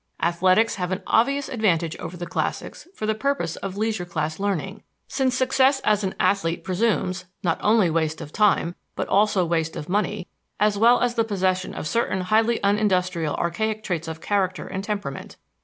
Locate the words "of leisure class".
3.57-4.39